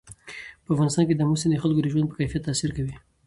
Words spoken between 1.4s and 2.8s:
سیند د خلکو د ژوند په کیفیت تاثیر